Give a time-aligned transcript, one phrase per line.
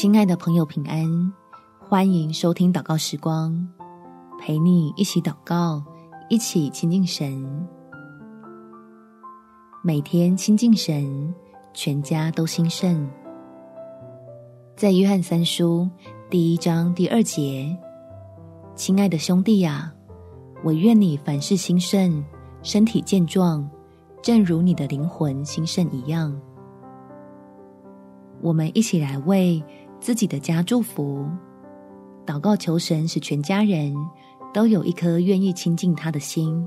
[0.00, 1.30] 亲爱的朋友，平安！
[1.78, 3.68] 欢迎收听祷告时光，
[4.40, 5.84] 陪你一起祷告，
[6.30, 7.68] 一起亲近神。
[9.84, 11.34] 每天亲近神，
[11.74, 13.06] 全家都兴盛。
[14.74, 15.86] 在约翰三书
[16.30, 17.76] 第一章第二节，
[18.74, 19.92] 亲爱的兄弟呀，
[20.64, 22.24] 我愿你凡事兴盛，
[22.62, 23.68] 身体健壮，
[24.22, 26.34] 正如你的灵魂兴盛一样。
[28.40, 29.62] 我们一起来为
[30.00, 31.28] 自己的家祝福，
[32.26, 33.94] 祷告求神使全家人
[34.52, 36.66] 都有一颗愿意亲近他的心，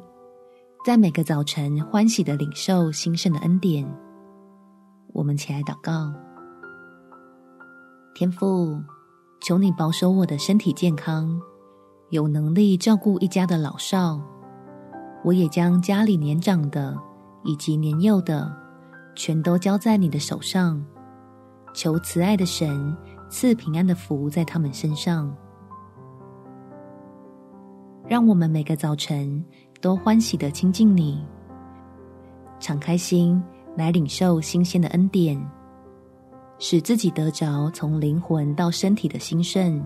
[0.86, 3.92] 在每个早晨欢喜的领受兴盛的恩典。
[5.14, 6.14] 我们起来祷告，
[8.14, 8.80] 天父，
[9.42, 11.42] 求你保守我的身体健康，
[12.12, 14.22] 有能力照顾一家的老少。
[15.24, 16.96] 我也将家里年长的
[17.44, 18.56] 以及年幼的，
[19.16, 20.84] 全都交在你的手上。
[21.74, 22.96] 求慈爱的神
[23.34, 25.36] 赐平安的福在他们身上，
[28.08, 29.44] 让我们每个早晨
[29.82, 31.20] 都欢喜的亲近你，
[32.60, 33.42] 敞开心
[33.76, 35.36] 来领受新鲜的恩典，
[36.60, 39.84] 使自己得着从灵魂到身体的兴盛，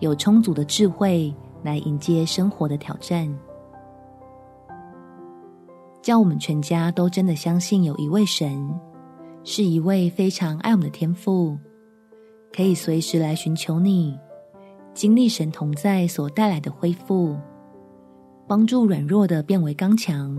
[0.00, 3.26] 有充足的智慧来迎接生活的挑战，
[6.02, 8.78] 叫我们全家都真的相信有一位神。
[9.42, 11.56] 是一位非常爱我们的天父，
[12.54, 14.18] 可以随时来寻求你，
[14.94, 17.36] 经历神同在所带来的恢复，
[18.46, 20.36] 帮助软弱的变为刚强，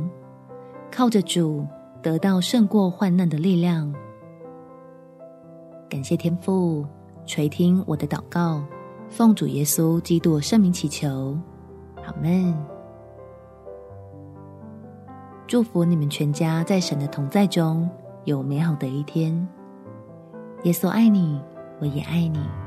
[0.92, 1.66] 靠着主
[2.02, 3.94] 得到胜过患难的力量。
[5.90, 6.86] 感谢天父
[7.26, 8.64] 垂听我的祷告，
[9.10, 11.38] 奉主耶稣基督圣名祈求，
[12.04, 12.54] 阿们。
[15.46, 17.90] 祝福你们全家在神的同在中。
[18.26, 19.48] 有美好的一天，
[20.64, 21.40] 耶稣爱你，
[21.80, 22.67] 我也爱你。